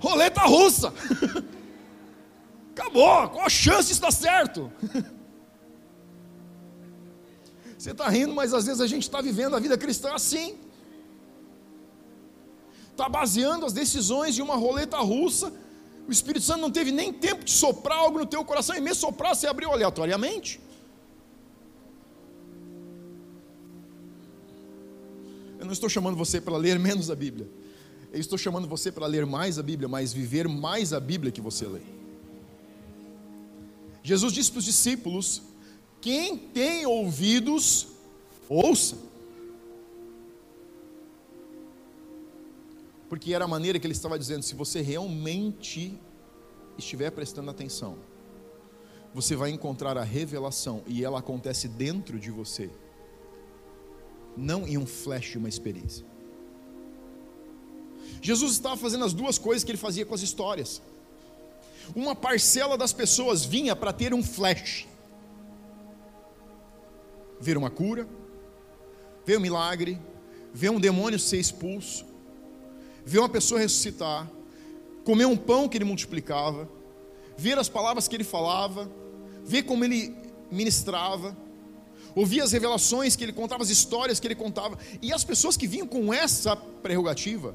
[0.00, 0.94] Roleta russa!
[2.72, 4.72] Acabou, qual a chance de estar certo?
[7.84, 10.56] Você está rindo, mas às vezes a gente está vivendo a vida cristã assim.
[12.90, 15.52] Está baseando as decisões de uma roleta russa.
[16.08, 19.02] O Espírito Santo não teve nem tempo de soprar algo no teu coração, e mesmo
[19.02, 20.58] soprar, você abriu aleatoriamente.
[25.58, 27.46] Eu não estou chamando você para ler menos a Bíblia.
[28.10, 31.42] Eu estou chamando você para ler mais a Bíblia, mas viver mais a Bíblia que
[31.42, 31.82] você lê.
[34.02, 35.42] Jesus disse para os discípulos
[36.04, 37.86] quem tem ouvidos,
[38.46, 38.98] ouça.
[43.08, 45.98] Porque era a maneira que ele estava dizendo: se você realmente
[46.76, 47.96] estiver prestando atenção,
[49.14, 52.68] você vai encontrar a revelação e ela acontece dentro de você,
[54.36, 56.04] não em um flash de uma experiência.
[58.20, 60.82] Jesus estava fazendo as duas coisas que ele fazia com as histórias.
[61.96, 64.86] Uma parcela das pessoas vinha para ter um flash
[67.40, 68.08] ver uma cura,
[69.24, 69.98] ver um milagre,
[70.52, 72.04] ver um demônio ser expulso,
[73.04, 74.30] ver uma pessoa ressuscitar,
[75.04, 76.68] comer um pão que ele multiplicava,
[77.36, 78.90] ver as palavras que ele falava,
[79.44, 80.14] ver como ele
[80.50, 81.36] ministrava,
[82.14, 85.66] ouvir as revelações que ele contava, as histórias que ele contava, e as pessoas que
[85.66, 87.54] vinham com essa prerrogativa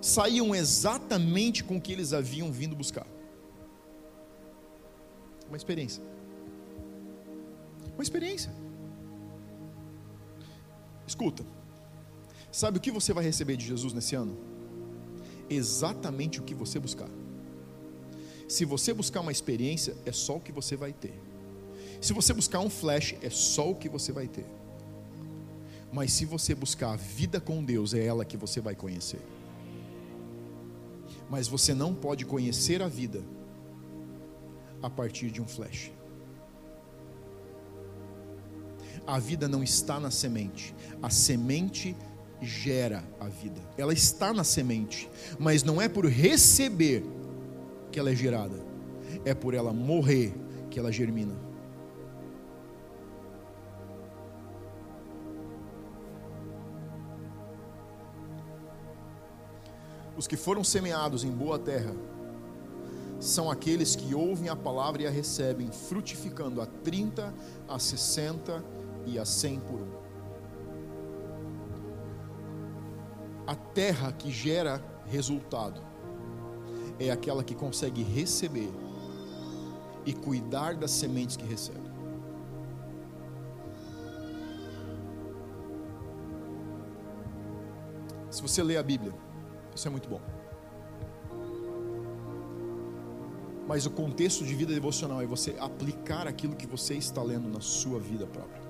[0.00, 3.06] saíam exatamente com o que eles haviam vindo buscar.
[5.48, 6.02] Uma experiência.
[7.94, 8.52] Uma experiência.
[11.06, 11.44] Escuta,
[12.50, 14.36] sabe o que você vai receber de Jesus nesse ano?
[15.48, 17.08] Exatamente o que você buscar.
[18.48, 21.14] Se você buscar uma experiência, é só o que você vai ter.
[22.00, 24.46] Se você buscar um flash, é só o que você vai ter.
[25.92, 29.20] Mas se você buscar a vida com Deus, é ela que você vai conhecer.
[31.30, 33.24] Mas você não pode conhecer a vida
[34.82, 35.90] a partir de um flash.
[39.06, 41.94] A vida não está na semente, a semente
[42.40, 43.60] gera a vida.
[43.76, 47.04] Ela está na semente, mas não é por receber
[47.92, 48.56] que ela é gerada,
[49.24, 50.34] é por ela morrer
[50.70, 51.34] que ela germina.
[60.16, 61.94] Os que foram semeados em boa terra
[63.20, 67.34] são aqueles que ouvem a palavra e a recebem, frutificando a 30,
[67.68, 70.04] a 60 e a 100 por um.
[73.46, 75.80] A terra que gera resultado
[76.98, 78.72] é aquela que consegue receber
[80.06, 81.92] e cuidar das sementes que recebe.
[88.30, 89.12] Se você lê a Bíblia,
[89.74, 90.20] isso é muito bom.
[93.66, 97.60] Mas o contexto de vida devocional é você aplicar aquilo que você está lendo na
[97.60, 98.63] sua vida própria.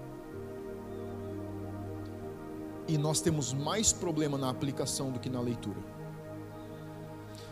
[2.86, 5.78] E nós temos mais problema na aplicação do que na leitura.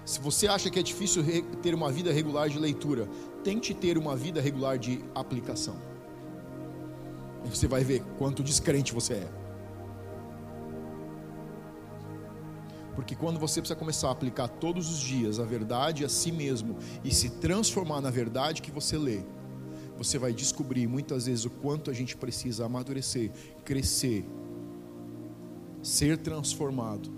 [0.05, 1.23] Se você acha que é difícil
[1.62, 3.09] ter uma vida regular de leitura,
[3.45, 5.77] tente ter uma vida regular de aplicação.
[7.45, 9.42] E você vai ver quanto descrente você é.
[12.95, 16.77] Porque quando você precisa começar a aplicar todos os dias a verdade a si mesmo
[17.03, 19.25] e se transformar na verdade que você lê,
[19.97, 23.31] você vai descobrir muitas vezes o quanto a gente precisa amadurecer,
[23.64, 24.27] crescer,
[25.83, 27.11] ser transformado.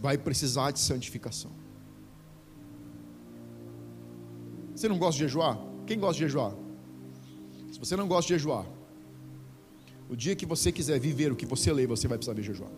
[0.00, 1.50] Vai precisar de santificação.
[4.74, 5.58] Você não gosta de jejuar?
[5.86, 6.54] Quem gosta de jejuar?
[7.72, 8.66] Se você não gosta de jejuar,
[10.08, 12.70] o dia que você quiser viver o que você lê, você vai precisar de jejuar.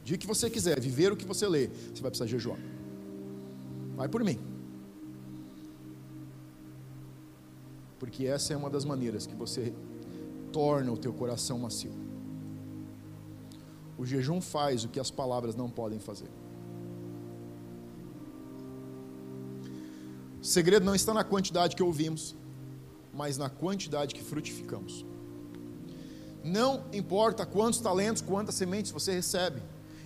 [0.00, 2.58] O dia que você quiser viver o que você lê, você vai precisar jejuar.
[3.96, 4.53] Vai por mim.
[8.04, 9.72] Porque essa é uma das maneiras que você
[10.52, 11.90] torna o teu coração macio.
[13.96, 16.28] O jejum faz o que as palavras não podem fazer.
[20.38, 22.36] O segredo não está na quantidade que ouvimos,
[23.10, 25.06] mas na quantidade que frutificamos.
[26.44, 29.62] Não importa quantos talentos, quantas sementes você recebe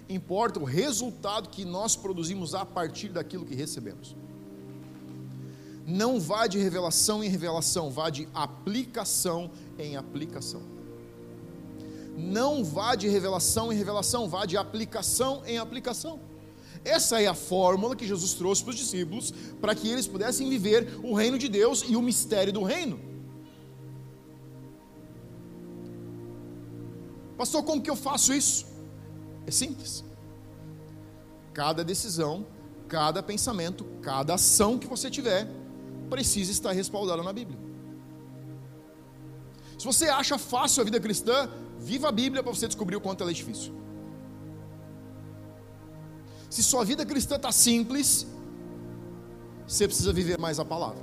[0.08, 4.14] importa o resultado que nós produzimos a partir daquilo que recebemos.
[5.90, 10.61] Não vá de revelação em revelação, vá de aplicação em aplicação.
[12.14, 16.20] Não vá de revelação em revelação, vá de aplicação em aplicação.
[16.85, 21.01] Essa é a fórmula que Jesus trouxe para os discípulos para que eles pudessem viver
[21.03, 23.01] o reino de Deus e o mistério do reino.
[27.38, 28.66] Pastor, como que eu faço isso?
[29.46, 30.05] É simples.
[31.55, 32.46] Cada decisão,
[32.88, 35.48] cada pensamento, cada ação que você tiver,
[36.14, 37.59] precisa estar respaldada na Bíblia.
[39.79, 43.23] Se você acha fácil a vida cristã, viva a Bíblia para você descobrir o quanto
[43.23, 43.73] ela é difícil.
[46.51, 48.27] Se sua vida cristã está simples,
[49.66, 51.03] você precisa viver mais a palavra.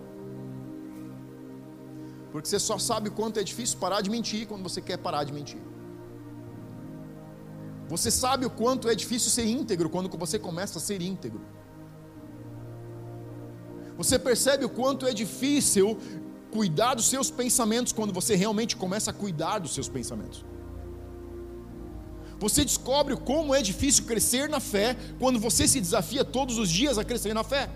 [2.32, 5.24] Porque você só sabe o quanto é difícil parar de mentir quando você quer parar
[5.24, 5.62] de mentir.
[7.88, 11.40] Você sabe o quanto é difícil ser íntegro quando você começa a ser íntegro.
[13.98, 15.98] Você percebe o quanto é difícil
[16.52, 20.44] cuidar dos seus pensamentos quando você realmente começa a cuidar dos seus pensamentos.
[22.40, 26.98] Você descobre como é difícil crescer na fé quando você se desafia todos os dias
[26.98, 27.70] a crescer na fé.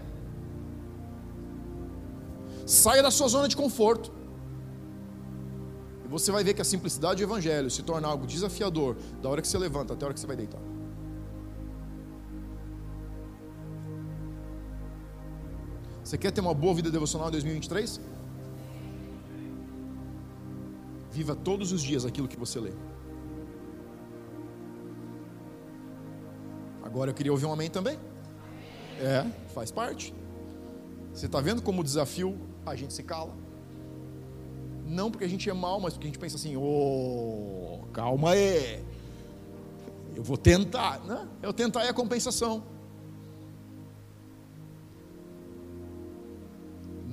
[2.65, 4.11] Saia da sua zona de conforto
[6.09, 9.47] você vai ver que a simplicidade do Evangelho se torna algo desafiador da hora que
[9.47, 10.59] você levanta até a hora que você vai deitar.
[16.09, 18.01] Você quer ter uma boa vida devocional em 2023?
[21.11, 22.71] Viva todos os dias aquilo que você lê.
[26.81, 27.99] Agora eu queria ouvir um amém também.
[28.99, 30.11] É, faz parte.
[31.13, 32.35] Você está vendo como o desafio
[32.65, 33.31] a gente se cala?
[34.87, 38.31] Não porque a gente é mal, mas porque a gente pensa assim: ô, oh, calma
[38.31, 38.83] aí.
[40.15, 41.01] Eu vou tentar.
[41.01, 41.27] Né?
[41.43, 42.63] Eu tentar é a compensação.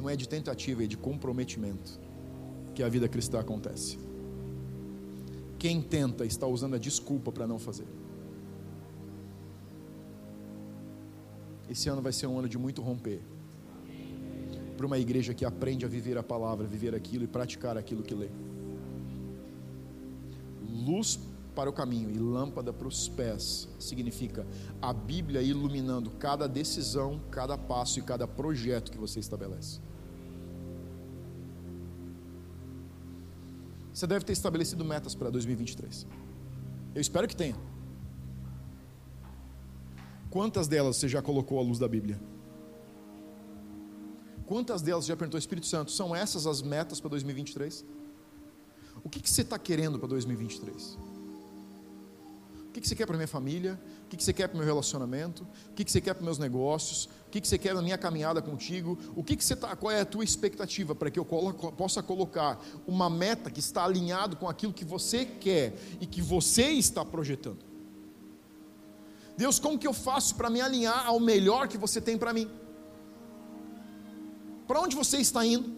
[0.06, 1.98] Não é de tentativa, é de comprometimento
[2.76, 3.98] que a vida cristã acontece.
[5.58, 7.88] Quem tenta está usando a desculpa para não fazer.
[11.68, 13.20] Esse ano vai ser um ano de muito romper.
[14.76, 18.14] Para uma igreja que aprende a viver a palavra, viver aquilo e praticar aquilo que
[18.14, 18.28] lê.
[20.86, 21.18] Luz
[21.52, 24.46] para o caminho e lâmpada para os pés significa
[24.80, 29.80] a Bíblia iluminando cada decisão, cada passo e cada projeto que você estabelece.
[33.96, 36.06] Você deve ter estabelecido metas para 2023.
[36.94, 37.56] Eu espero que tenha.
[40.28, 42.20] Quantas delas você já colocou à luz da Bíblia?
[44.44, 47.86] Quantas delas já perguntou, Espírito Santo, são essas as metas para 2023?
[49.02, 50.98] O que, que você está querendo para 2023?
[52.76, 53.80] Que, que você quer para minha família?
[54.04, 55.46] O que, você quer para meu relacionamento?
[55.70, 57.06] O que, você quer para meus negócios?
[57.26, 58.98] O que, que você quer na minha caminhada contigo?
[59.16, 62.02] O que, que você tá, qual é a tua expectativa para que eu coloco, possa
[62.02, 67.02] colocar uma meta que está alinhado com aquilo que você quer e que você está
[67.02, 67.64] projetando?
[69.38, 72.50] Deus, como que eu faço para me alinhar ao melhor que você tem para mim?
[74.68, 75.74] Para onde você está indo?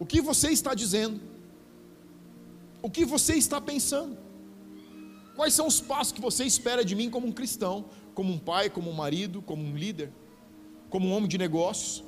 [0.00, 1.20] O que você está dizendo?
[2.82, 4.21] O que você está pensando?
[5.34, 8.68] Quais são os passos que você espera de mim como um cristão, como um pai,
[8.68, 10.12] como um marido, como um líder,
[10.90, 12.04] como um homem de negócios,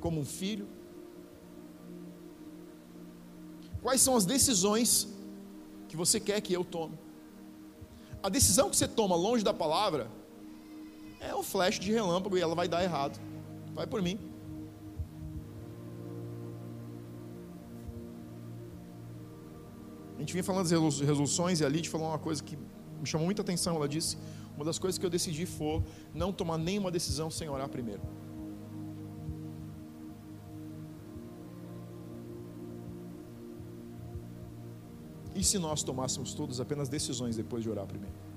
[0.00, 0.66] como um filho?
[3.82, 5.08] Quais são as decisões
[5.88, 6.98] que você quer que eu tome?
[8.22, 10.10] A decisão que você toma longe da palavra
[11.20, 13.18] é um flash de relâmpago e ela vai dar errado.
[13.74, 14.29] Vai por mim.
[20.20, 23.24] A gente vinha falando das resoluções e a Lid falou uma coisa que me chamou
[23.24, 23.74] muita atenção.
[23.74, 24.18] Ela disse:
[24.54, 28.02] Uma das coisas que eu decidi foi não tomar nenhuma decisão sem orar primeiro.
[35.34, 38.29] E se nós tomássemos todas apenas decisões depois de orar primeiro?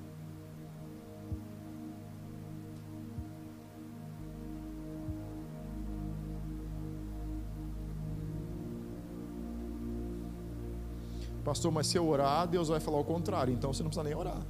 [11.43, 14.15] Pastor, mas se eu orar, Deus vai falar o contrário, então você não precisa nem
[14.15, 14.41] orar.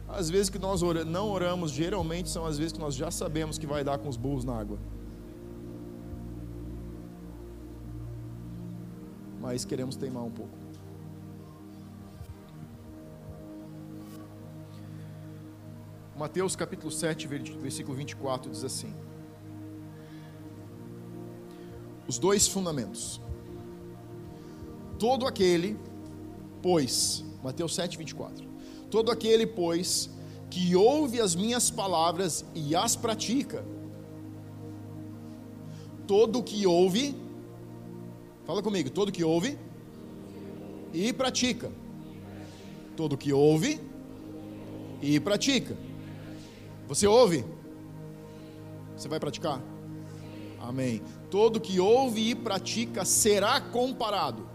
[0.08, 3.68] As vezes que nós não oramos, geralmente são as vezes que nós já sabemos que
[3.68, 4.80] vai dar com os burros na água.
[9.48, 10.52] mas queremos teimar um pouco.
[16.18, 18.94] Mateus capítulo 7, versículo 24 diz assim:
[22.08, 23.22] Os dois fundamentos.
[24.98, 25.78] Todo aquele,
[26.62, 28.48] pois, Mateus 7, 24.
[28.90, 30.10] Todo aquele, pois,
[30.50, 33.64] que ouve as minhas palavras e as pratica.
[36.08, 37.16] Todo que ouve
[38.48, 39.58] Fala comigo, todo que ouve
[40.94, 41.70] e pratica.
[42.96, 43.78] Todo que ouve
[45.02, 45.76] e pratica.
[46.88, 47.44] Você ouve?
[48.96, 49.62] Você vai praticar?
[50.62, 51.02] Amém.
[51.30, 54.48] Todo que ouve e pratica será comparado.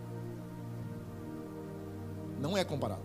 [2.40, 3.02] Não é comparado.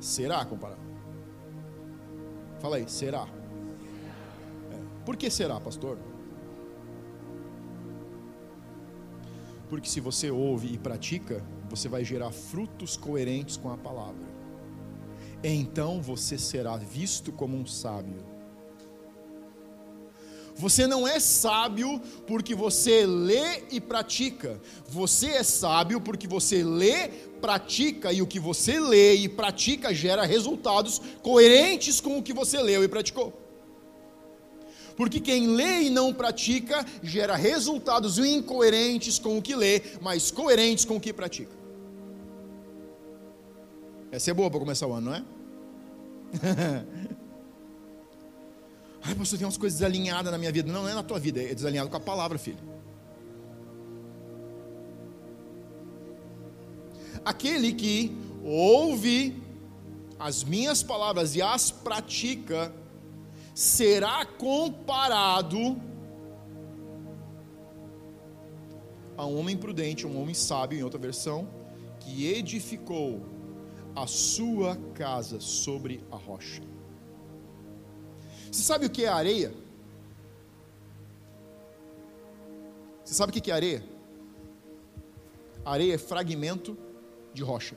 [0.00, 0.80] Será comparado.
[2.60, 3.26] Fala aí, será.
[4.72, 5.04] É.
[5.04, 5.98] Por que será, pastor?
[9.68, 14.26] Porque se você ouve e pratica, você vai gerar frutos coerentes com a palavra.
[15.42, 18.37] Então você será visto como um sábio.
[20.58, 24.60] Você não é sábio porque você lê e pratica.
[24.88, 27.08] Você é sábio porque você lê,
[27.40, 32.60] pratica e o que você lê e pratica gera resultados coerentes com o que você
[32.60, 33.32] leu e praticou.
[34.96, 40.84] Porque quem lê e não pratica gera resultados incoerentes com o que lê, mas coerentes
[40.84, 41.56] com o que pratica.
[44.10, 45.24] Essa é boa para começar o ano, não é?
[49.08, 50.70] Ai, pastor, tem umas coisas desalinhadas na minha vida.
[50.70, 52.58] Não, não é na tua vida, é desalinhado com a palavra, filho.
[57.24, 59.42] Aquele que ouve
[60.18, 62.70] as minhas palavras e as pratica,
[63.54, 65.80] será comparado
[69.16, 71.48] a um homem prudente, um homem sábio, em outra versão,
[71.98, 73.22] que edificou
[73.96, 76.62] a sua casa sobre a rocha.
[78.50, 79.52] Você sabe o que é areia?
[83.04, 83.84] Você sabe o que é areia?
[85.64, 86.76] Areia é fragmento
[87.32, 87.76] de rocha.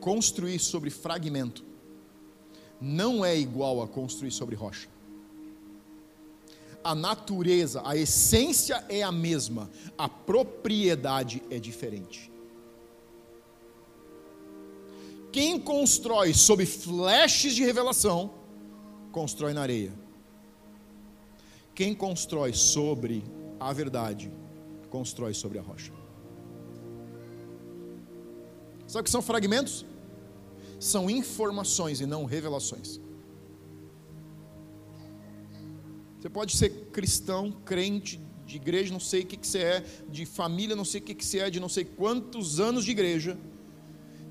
[0.00, 1.64] Construir sobre fragmento
[2.80, 4.88] não é igual a construir sobre rocha.
[6.84, 12.30] a natureza, a essência é a mesma, a propriedade é diferente.
[15.34, 18.32] Quem constrói sob flashes de revelação,
[19.10, 19.92] constrói na areia.
[21.74, 23.24] Quem constrói sobre
[23.58, 24.30] a verdade,
[24.88, 25.92] constrói sobre a rocha.
[28.86, 29.84] Sabe o que são fragmentos?
[30.78, 33.00] São informações e não revelações.
[36.20, 40.26] Você pode ser cristão, crente, de igreja, não sei o que, que você é, de
[40.26, 43.36] família, não sei o que, que você é, de não sei quantos anos de igreja.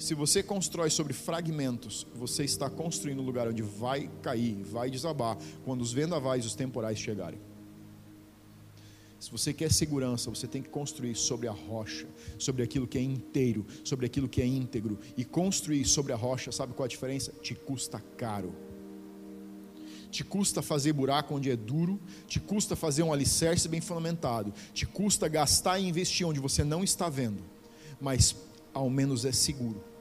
[0.03, 5.37] Se você constrói sobre fragmentos, você está construindo um lugar onde vai cair, vai desabar,
[5.63, 7.39] quando os vendavais os temporais chegarem.
[9.17, 12.05] Se você quer segurança, você tem que construir sobre a rocha,
[12.37, 14.99] sobre aquilo que é inteiro, sobre aquilo que é íntegro.
[15.15, 17.31] E construir sobre a rocha, sabe qual a diferença?
[17.41, 18.53] Te custa caro.
[20.11, 21.97] Te custa fazer buraco onde é duro,
[22.27, 26.83] te custa fazer um alicerce bem fundamentado, te custa gastar e investir onde você não
[26.83, 27.41] está vendo,
[28.01, 28.35] mas
[28.73, 29.92] ao menos é seguro.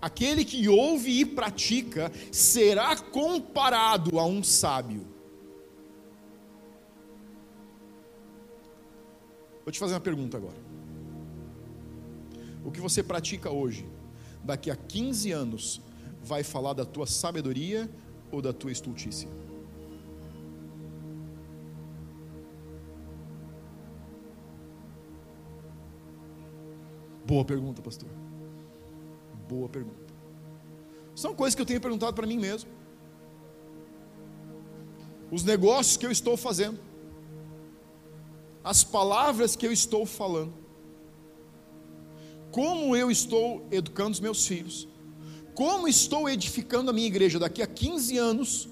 [0.00, 5.10] Aquele que ouve e pratica será comparado a um sábio
[9.70, 10.56] Vou te fazer uma pergunta agora.
[12.64, 13.86] O que você pratica hoje,
[14.42, 15.80] daqui a 15 anos,
[16.20, 17.88] vai falar da tua sabedoria
[18.32, 19.28] ou da tua estultícia?
[27.24, 28.08] Boa pergunta, pastor.
[29.50, 30.14] Boa pergunta.
[31.16, 32.70] São coisas que eu tenho perguntado para mim mesmo.
[35.28, 36.78] Os negócios que eu estou fazendo
[38.62, 40.52] as palavras que eu estou falando,
[42.52, 44.86] como eu estou educando os meus filhos,
[45.54, 48.68] como estou edificando a minha igreja daqui a 15 anos,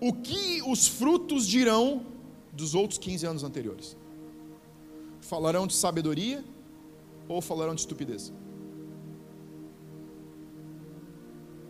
[0.00, 2.06] o que os frutos dirão
[2.52, 3.96] dos outros 15 anos anteriores?
[5.20, 6.44] Falarão de sabedoria
[7.28, 8.32] ou falarão de estupidez?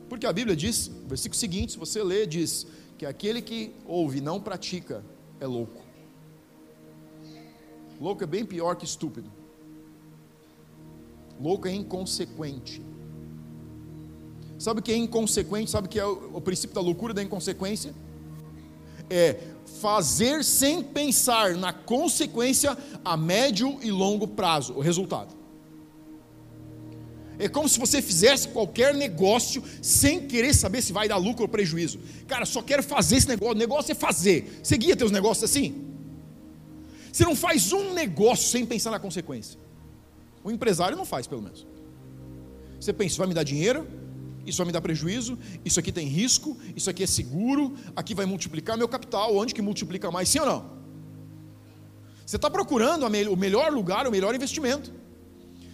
[0.08, 4.18] Porque a Bíblia diz, no versículo seguinte, se você ler, diz que aquele que ouve
[4.18, 5.04] e não pratica
[5.40, 5.82] é louco.
[8.00, 9.30] Louco é bem pior que estúpido.
[11.40, 12.82] Louco é inconsequente.
[14.58, 15.70] Sabe o que é inconsequente?
[15.70, 17.94] Sabe o que é o, o princípio da loucura da inconsequência?
[19.10, 19.38] É
[19.80, 25.35] fazer sem pensar na consequência a médio e longo prazo, o resultado.
[27.38, 31.48] É como se você fizesse qualquer negócio sem querer saber se vai dar lucro ou
[31.48, 32.00] prejuízo.
[32.26, 33.54] Cara, só quero fazer esse negócio.
[33.54, 34.60] O negócio é fazer.
[34.62, 35.84] Você guia teus negócios assim?
[37.12, 39.58] Você não faz um negócio sem pensar na consequência.
[40.42, 41.66] O empresário não faz, pelo menos.
[42.80, 43.86] Você pensa, vai me dar dinheiro,
[44.46, 48.26] isso vai me dar prejuízo, isso aqui tem risco, isso aqui é seguro, aqui vai
[48.26, 50.76] multiplicar meu capital, onde que multiplica mais, sim ou não?
[52.24, 54.92] Você está procurando o melhor lugar, o melhor investimento.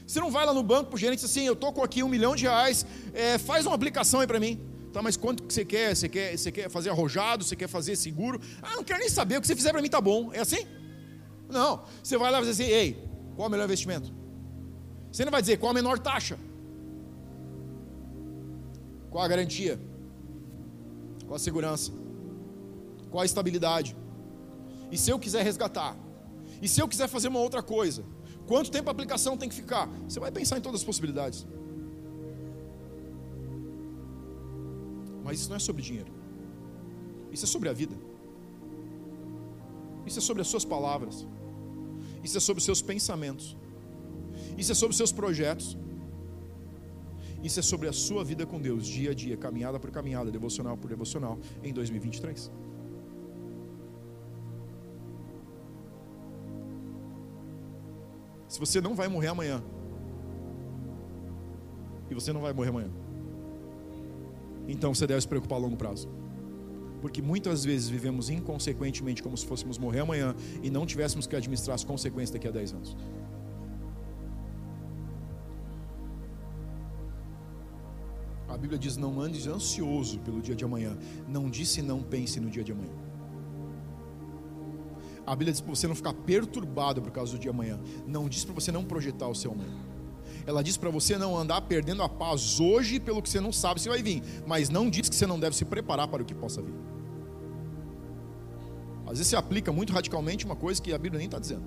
[0.06, 1.82] Você não vai lá no banco para o gerente e diz assim, eu estou com
[1.82, 2.84] aqui um milhão de reais,
[3.14, 4.60] é, faz uma aplicação aí para mim.
[4.92, 5.96] Tá, mas quanto que você quer?
[5.96, 7.42] Você quer, você quer fazer arrojado?
[7.42, 8.38] Você quer fazer seguro?
[8.60, 10.30] Ah, não quero nem saber, o que você fizer para mim tá bom.
[10.34, 10.66] É assim?
[11.48, 14.12] Não, você vai lá e dizer assim: ei, qual é o melhor investimento?
[15.10, 16.38] Você não vai dizer qual a menor taxa,
[19.10, 19.80] qual a garantia,
[21.26, 21.92] qual a segurança,
[23.10, 23.96] qual a estabilidade.
[24.90, 25.96] E se eu quiser resgatar?
[26.60, 28.04] E se eu quiser fazer uma outra coisa?
[28.52, 29.86] Quanto tempo a aplicação tem que ficar?
[30.06, 31.46] Você vai pensar em todas as possibilidades.
[35.24, 36.12] Mas isso não é sobre dinheiro.
[37.34, 37.96] Isso é sobre a vida.
[40.04, 41.26] Isso é sobre as suas palavras.
[42.22, 43.56] Isso é sobre os seus pensamentos.
[44.58, 45.74] Isso é sobre os seus projetos.
[47.42, 50.76] Isso é sobre a sua vida com Deus, dia a dia, caminhada por caminhada, devocional
[50.76, 52.50] por devocional, em 2023.
[58.52, 59.62] Se você não vai morrer amanhã,
[62.10, 62.90] e você não vai morrer amanhã,
[64.68, 66.06] então você deve se preocupar a longo prazo
[67.00, 71.74] porque muitas vezes vivemos inconsequentemente como se fôssemos morrer amanhã e não tivéssemos que administrar
[71.74, 72.96] as consequências daqui a 10 anos.
[78.48, 80.96] A Bíblia diz: não andes ansioso pelo dia de amanhã.
[81.26, 83.11] Não disse não pense no dia de amanhã.
[85.32, 87.80] A Bíblia diz para você não ficar perturbado por causa do dia amanhã.
[88.06, 89.74] Não diz para você não projetar o seu amanhã.
[90.46, 93.80] Ela diz para você não andar perdendo a paz hoje pelo que você não sabe
[93.80, 96.34] se vai vir, mas não diz que você não deve se preparar para o que
[96.34, 96.74] possa vir.
[99.06, 101.64] Às vezes se aplica muito radicalmente uma coisa que a Bíblia nem está dizendo.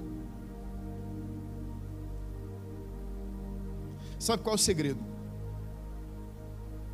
[4.19, 5.03] Sabe qual é o segredo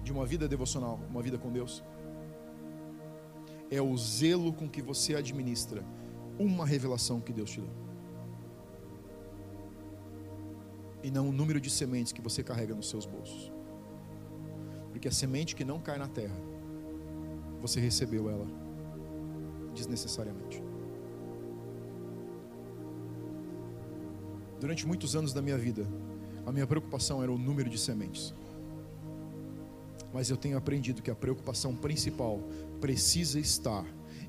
[0.06, 1.84] de uma vida devocional, uma vida com Deus?
[3.72, 5.82] é o zelo com que você administra
[6.44, 7.70] uma revelação que Deus te deu.
[11.04, 13.52] E não o número de sementes que você carrega nos seus bolsos.
[14.92, 16.36] Porque a semente que não cai na terra,
[17.62, 18.48] você recebeu ela
[19.74, 20.62] desnecessariamente.
[24.60, 25.88] Durante muitos anos da minha vida,
[26.46, 28.34] a minha preocupação era o número de sementes.
[30.14, 32.40] Mas eu tenho aprendido que a preocupação principal
[32.80, 33.86] precisa estar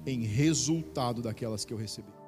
[0.07, 2.22] em resultado daquelas que eu recebi.